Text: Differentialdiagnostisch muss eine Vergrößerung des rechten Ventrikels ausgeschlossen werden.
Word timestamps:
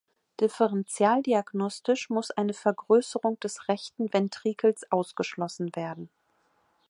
Differentialdiagnostisch 0.39 2.09
muss 2.09 2.31
eine 2.31 2.53
Vergrößerung 2.55 3.39
des 3.39 3.67
rechten 3.67 4.11
Ventrikels 4.11 4.91
ausgeschlossen 4.91 5.75
werden. 5.75 6.09